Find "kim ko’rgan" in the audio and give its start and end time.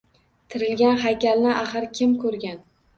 2.01-2.63